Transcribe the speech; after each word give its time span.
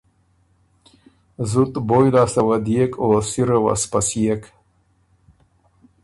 زُت 1.49 1.73
بویٛ 1.87 2.07
لاسته 2.15 2.41
وه 2.47 2.57
ديېک 2.65 2.91
او 3.01 3.09
سِره 3.31 3.57
وه 3.63 3.73
سپسيېک 3.83 4.43